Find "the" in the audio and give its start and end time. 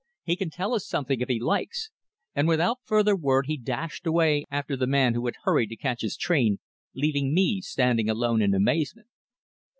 4.75-4.87